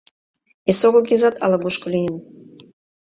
Эсогыл 0.69 1.03
Гезат 1.09 1.35
ала-кушко 1.43 1.87
лийын. 1.93 2.15